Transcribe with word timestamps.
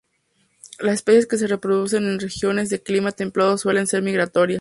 Las 0.79 0.95
especies 0.95 1.27
que 1.27 1.37
se 1.37 1.45
reproducen 1.45 2.05
en 2.05 2.19
regiones 2.19 2.71
de 2.71 2.81
clima 2.81 3.11
templado 3.11 3.59
suelen 3.59 3.85
ser 3.85 4.01
migratorias. 4.01 4.49